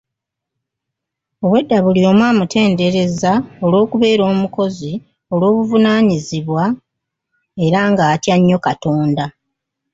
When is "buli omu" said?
1.85-2.23